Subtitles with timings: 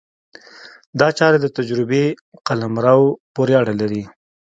[0.99, 2.03] دا چارې د تجربې
[2.47, 3.01] قلمرو
[3.35, 4.03] پورې اړه لري.